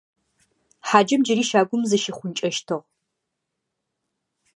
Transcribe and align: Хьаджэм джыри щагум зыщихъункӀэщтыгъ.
Хьаджэм 0.87 1.21
джыри 1.25 1.43
щагум 1.49 1.81
зыщихъункӀэщтыгъ. 1.89 2.81